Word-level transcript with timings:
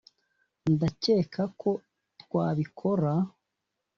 ndakeka 0.73 1.43
ko 1.61 1.69
twabikora) 2.21 3.13